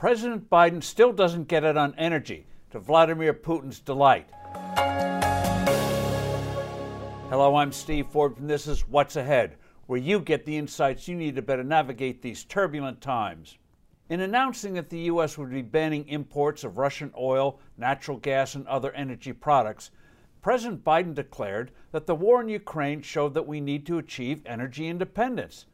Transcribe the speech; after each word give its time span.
President 0.00 0.48
Biden 0.48 0.82
still 0.82 1.12
doesn't 1.12 1.46
get 1.46 1.62
it 1.62 1.76
on 1.76 1.94
energy, 1.98 2.46
to 2.70 2.80
Vladimir 2.80 3.34
Putin's 3.34 3.80
delight. 3.80 4.30
Hello, 7.28 7.54
I'm 7.54 7.70
Steve 7.70 8.06
Forbes, 8.06 8.40
and 8.40 8.48
this 8.48 8.66
is 8.66 8.88
What's 8.88 9.16
Ahead, 9.16 9.56
where 9.88 9.98
you 9.98 10.20
get 10.20 10.46
the 10.46 10.56
insights 10.56 11.06
you 11.06 11.14
need 11.14 11.36
to 11.36 11.42
better 11.42 11.62
navigate 11.62 12.22
these 12.22 12.44
turbulent 12.44 13.02
times. 13.02 13.58
In 14.08 14.22
announcing 14.22 14.72
that 14.72 14.88
the 14.88 15.00
U.S. 15.00 15.36
would 15.36 15.50
be 15.50 15.60
banning 15.60 16.08
imports 16.08 16.64
of 16.64 16.78
Russian 16.78 17.12
oil, 17.18 17.60
natural 17.76 18.16
gas, 18.16 18.54
and 18.54 18.66
other 18.68 18.92
energy 18.92 19.34
products, 19.34 19.90
President 20.40 20.82
Biden 20.82 21.14
declared 21.14 21.72
that 21.92 22.06
the 22.06 22.14
war 22.14 22.40
in 22.40 22.48
Ukraine 22.48 23.02
showed 23.02 23.34
that 23.34 23.46
we 23.46 23.60
need 23.60 23.84
to 23.84 23.98
achieve 23.98 24.40
energy 24.46 24.88
independence. 24.88 25.66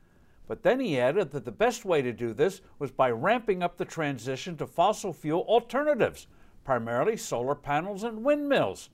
But 0.49 0.63
then 0.63 0.81
he 0.81 1.01
added 1.01 1.33
that 1.33 1.45
the 1.45 1.51
best 1.51 1.85
way 1.85 2.03
to 2.03 2.13
do 2.13 2.33
this 2.33 2.61
was 2.79 2.91
by 2.93 3.11
ramping 3.11 3.63
up 3.63 3.77
the 3.77 3.85
transition 3.85 4.57
to 4.59 4.67
fossil 4.67 5.13
fuel 5.13 5.45
alternatives, 5.49 6.29
primarily 6.65 7.17
solar 7.17 7.55
panels 7.55 8.05
and 8.05 8.23
windmills. 8.25 8.91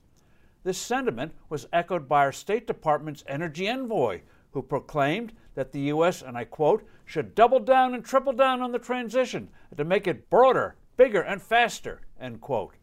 This 0.63 0.77
sentiment 0.77 1.33
was 1.49 1.67
echoed 1.73 2.07
by 2.07 2.21
our 2.21 2.31
State 2.31 2.65
Department's 2.65 3.23
energy 3.27 3.67
envoy, 3.67 4.21
who 4.51 4.61
proclaimed 4.61 5.33
that 5.55 5.71
the 5.71 5.81
U.S., 5.81 6.21
and 6.21 6.37
I 6.37 6.45
quote, 6.45 6.87
should 7.05 7.35
double 7.35 7.59
down 7.59 7.93
and 7.93 8.03
triple 8.03 8.33
down 8.33 8.61
on 8.61 8.71
the 8.71 8.79
transition 8.79 9.49
to 9.75 9.83
make 9.83 10.07
it 10.07 10.29
broader, 10.29 10.75
bigger, 10.95 11.21
and 11.21 11.41
faster, 11.41 12.01
end 12.19 12.39
quote. 12.41 12.75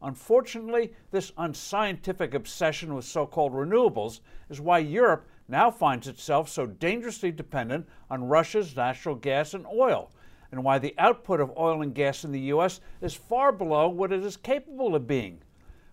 Unfortunately, 0.00 0.92
this 1.10 1.32
unscientific 1.38 2.34
obsession 2.34 2.94
with 2.94 3.04
so 3.04 3.26
called 3.26 3.52
renewables 3.52 4.20
is 4.50 4.60
why 4.60 4.78
Europe 4.78 5.26
now 5.48 5.70
finds 5.70 6.08
itself 6.08 6.48
so 6.48 6.66
dangerously 6.66 7.30
dependent 7.30 7.88
on 8.10 8.28
Russia's 8.28 8.74
natural 8.74 9.14
gas 9.14 9.54
and 9.54 9.66
oil, 9.66 10.10
and 10.50 10.62
why 10.62 10.78
the 10.78 10.94
output 10.98 11.40
of 11.40 11.52
oil 11.58 11.82
and 11.82 11.94
gas 11.94 12.24
in 12.24 12.32
the 12.32 12.40
U.S. 12.40 12.80
is 13.00 13.14
far 13.14 13.52
below 13.52 13.88
what 13.88 14.12
it 14.12 14.24
is 14.24 14.36
capable 14.36 14.94
of 14.94 15.06
being. 15.06 15.40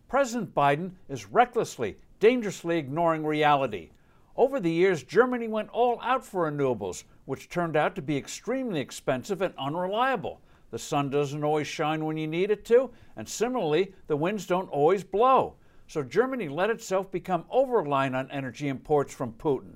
President 0.07 0.53
Biden 0.53 0.91
is 1.09 1.25
recklessly, 1.25 1.97
dangerously 2.19 2.77
ignoring 2.77 3.25
reality. 3.25 3.91
Over 4.35 4.59
the 4.59 4.71
years, 4.71 5.03
Germany 5.03 5.47
went 5.47 5.69
all 5.69 5.99
out 6.01 6.25
for 6.25 6.49
renewables, 6.49 7.03
which 7.25 7.49
turned 7.49 7.75
out 7.75 7.95
to 7.95 8.01
be 8.01 8.17
extremely 8.17 8.79
expensive 8.79 9.41
and 9.41 9.53
unreliable. 9.57 10.41
The 10.69 10.79
sun 10.79 11.09
doesn't 11.09 11.43
always 11.43 11.67
shine 11.67 12.05
when 12.05 12.17
you 12.17 12.27
need 12.27 12.49
it 12.49 12.63
to, 12.65 12.91
and 13.17 13.27
similarly, 13.27 13.93
the 14.07 14.15
winds 14.15 14.47
don't 14.47 14.69
always 14.69 15.03
blow. 15.03 15.55
So 15.91 16.03
Germany 16.03 16.47
let 16.47 16.69
itself 16.69 17.11
become 17.11 17.43
over 17.49 17.79
reliant 17.81 18.15
on 18.15 18.31
energy 18.31 18.69
imports 18.69 19.13
from 19.13 19.33
Putin. 19.33 19.75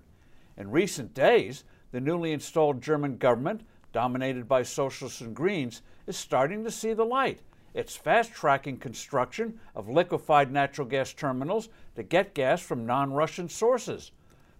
In 0.56 0.72
recent 0.72 1.14
days, 1.14 1.66
the 1.92 2.00
newly 2.00 2.32
installed 2.32 2.82
German 2.82 3.18
government, 3.18 3.66
dominated 3.92 4.48
by 4.48 4.64
socialists 4.64 5.20
and 5.20 5.36
Greens, 5.36 5.82
is 6.08 6.16
starting 6.16 6.64
to 6.64 6.72
see 6.72 6.94
the 6.94 7.04
light. 7.04 7.42
It's 7.74 7.98
fast 7.98 8.32
tracking 8.32 8.78
construction 8.78 9.60
of 9.76 9.90
liquefied 9.90 10.54
natural 10.54 10.88
gas 10.88 11.12
terminals 11.12 11.68
to 11.98 12.04
get 12.04 12.34
gas 12.34 12.62
from 12.62 12.86
non 12.86 13.12
Russian 13.12 13.50
sources. 13.50 14.14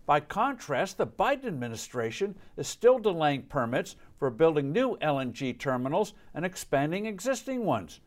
By 0.06 0.20
contrast, 0.20 0.98
the 0.98 1.08
Biden 1.08 1.46
administration 1.46 2.36
is 2.58 2.68
still 2.68 3.00
delaying 3.00 3.44
permits 3.44 3.96
for 4.18 4.30
building 4.30 4.74
new 4.74 4.98
LNG 4.98 5.58
terminals 5.58 6.16
and 6.34 6.44
expanding 6.44 7.06
existing 7.06 7.64
ones. 7.64 8.02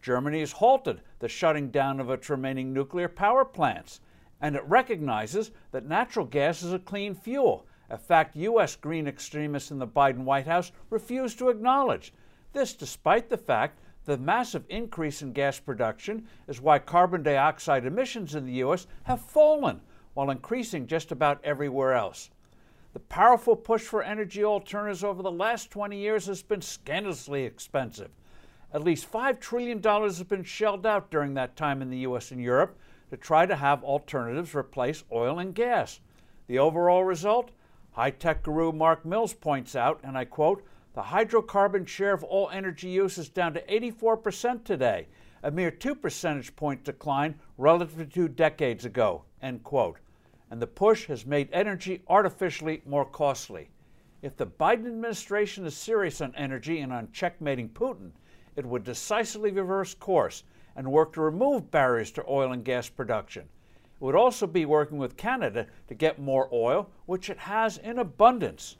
Germany 0.00 0.40
has 0.40 0.52
halted 0.52 1.02
the 1.18 1.28
shutting 1.28 1.70
down 1.70 2.00
of 2.00 2.10
its 2.10 2.30
remaining 2.30 2.72
nuclear 2.72 3.08
power 3.08 3.44
plants, 3.44 4.00
and 4.40 4.54
it 4.54 4.64
recognizes 4.64 5.50
that 5.72 5.86
natural 5.86 6.24
gas 6.24 6.62
is 6.62 6.72
a 6.72 6.78
clean 6.78 7.14
fuel, 7.14 7.66
a 7.90 7.98
fact 7.98 8.36
U.S. 8.36 8.76
green 8.76 9.08
extremists 9.08 9.70
in 9.70 9.78
the 9.78 9.86
Biden 9.86 10.24
White 10.24 10.46
House 10.46 10.72
refuse 10.90 11.34
to 11.36 11.48
acknowledge. 11.48 12.12
This 12.52 12.74
despite 12.74 13.28
the 13.28 13.36
fact 13.36 13.80
the 14.04 14.16
massive 14.16 14.64
increase 14.68 15.20
in 15.20 15.32
gas 15.32 15.60
production 15.60 16.26
is 16.46 16.60
why 16.60 16.78
carbon 16.78 17.22
dioxide 17.22 17.84
emissions 17.84 18.34
in 18.34 18.46
the 18.46 18.54
U.S. 18.54 18.86
have 19.02 19.20
fallen 19.20 19.80
while 20.14 20.30
increasing 20.30 20.86
just 20.86 21.12
about 21.12 21.44
everywhere 21.44 21.92
else. 21.92 22.30
The 22.94 23.00
powerful 23.00 23.54
push 23.54 23.82
for 23.82 24.02
energy 24.02 24.42
alternatives 24.42 25.04
over 25.04 25.22
the 25.22 25.30
last 25.30 25.70
20 25.70 25.98
years 25.98 26.26
has 26.26 26.42
been 26.42 26.62
scandalously 26.62 27.44
expensive. 27.44 28.10
At 28.72 28.84
least 28.84 29.10
$5 29.10 29.40
trillion 29.40 29.82
has 29.82 30.22
been 30.22 30.44
shelled 30.44 30.86
out 30.86 31.10
during 31.10 31.34
that 31.34 31.56
time 31.56 31.82
in 31.82 31.90
the 31.90 31.98
US 31.98 32.30
and 32.30 32.40
Europe 32.40 32.78
to 33.10 33.16
try 33.16 33.46
to 33.46 33.56
have 33.56 33.82
alternatives 33.82 34.54
replace 34.54 35.04
oil 35.10 35.38
and 35.38 35.54
gas. 35.54 36.00
The 36.46 36.58
overall 36.58 37.04
result? 37.04 37.50
High 37.92 38.10
tech 38.10 38.42
guru 38.42 38.72
Mark 38.72 39.04
Mills 39.04 39.34
points 39.34 39.74
out, 39.74 40.00
and 40.04 40.16
I 40.16 40.24
quote, 40.24 40.62
the 40.94 41.02
hydrocarbon 41.02 41.86
share 41.86 42.12
of 42.12 42.24
all 42.24 42.50
energy 42.50 42.88
use 42.88 43.18
is 43.18 43.28
down 43.28 43.54
to 43.54 43.62
84% 43.66 44.64
today, 44.64 45.06
a 45.42 45.50
mere 45.50 45.70
2 45.70 45.94
percentage 45.94 46.54
point 46.56 46.84
decline 46.84 47.36
relative 47.56 47.96
to 47.98 48.06
two 48.06 48.28
decades 48.28 48.84
ago, 48.84 49.24
end 49.40 49.62
quote 49.64 49.98
and 50.50 50.62
the 50.62 50.66
push 50.66 51.06
has 51.06 51.26
made 51.26 51.48
energy 51.52 52.02
artificially 52.08 52.82
more 52.86 53.04
costly. 53.04 53.68
If 54.22 54.36
the 54.36 54.46
Biden 54.46 54.86
administration 54.86 55.66
is 55.66 55.76
serious 55.76 56.20
on 56.20 56.34
energy 56.34 56.80
and 56.80 56.92
on 56.92 57.12
checkmating 57.12 57.68
Putin, 57.68 58.10
it 58.58 58.66
would 58.66 58.82
decisively 58.82 59.52
reverse 59.52 59.94
course 59.94 60.42
and 60.74 60.90
work 60.90 61.12
to 61.12 61.20
remove 61.20 61.70
barriers 61.70 62.10
to 62.10 62.24
oil 62.28 62.50
and 62.50 62.64
gas 62.64 62.88
production. 62.88 63.44
It 63.44 64.00
would 64.00 64.16
also 64.16 64.48
be 64.48 64.64
working 64.64 64.98
with 64.98 65.16
Canada 65.16 65.68
to 65.86 65.94
get 65.94 66.18
more 66.18 66.48
oil, 66.52 66.90
which 67.06 67.30
it 67.30 67.38
has 67.38 67.78
in 67.78 68.00
abundance. 68.00 68.76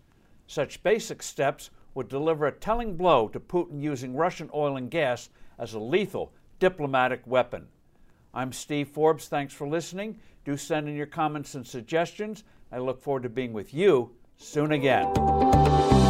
Such 0.49 0.83
basic 0.83 1.23
steps 1.23 1.71
would 1.95 2.09
deliver 2.09 2.49
a 2.49 2.53
telling 2.53 2.97
blow 2.97 3.29
to 3.29 3.39
Putin 3.39 3.81
using 3.81 4.17
Russian 4.17 4.51
oil 4.53 4.77
and 4.77 4.91
gas 4.91 5.29
as 5.61 5.75
a 5.75 5.79
lethal 5.79 6.33
diplomatic 6.59 7.25
weapon. 7.25 7.69
I'm 8.35 8.53
Steve 8.53 8.89
Forbes. 8.89 9.29
Thanks 9.29 9.55
for 9.55 9.69
listening. 9.69 10.19
Do 10.45 10.57
send 10.57 10.89
in 10.89 10.97
your 10.97 11.07
comments 11.07 11.55
and 11.55 11.65
suggestions. 11.65 12.43
I 12.73 12.79
look 12.79 13.01
forward 13.01 13.23
to 13.23 13.29
being 13.29 13.53
with 13.53 13.73
you 13.73 14.11
soon 14.39 14.73
again. 14.73 16.08